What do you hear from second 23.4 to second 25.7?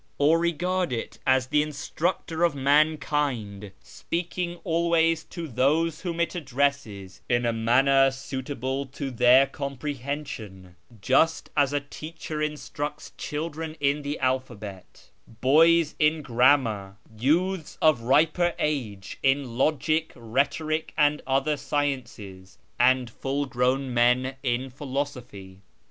grown men in philosophy.